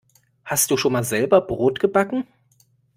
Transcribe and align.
Hast 0.45 0.71
du 0.71 0.77
schon 0.77 0.93
mal 0.93 1.03
selber 1.03 1.41
Brot 1.41 1.79
gebacken? 1.79 2.25